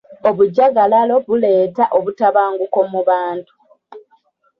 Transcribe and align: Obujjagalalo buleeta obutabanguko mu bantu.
Obujjagalalo 0.29 1.15
buleeta 1.25 1.83
obutabanguko 1.97 2.79
mu 2.91 3.01
bantu. 3.09 3.53